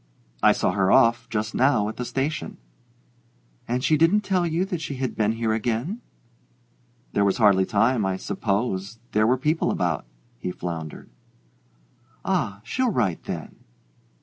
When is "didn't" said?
3.97-4.21